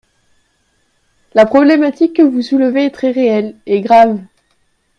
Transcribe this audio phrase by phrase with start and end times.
[1.35, 4.19] La problématique que vous soulevez est très réelle, et grave.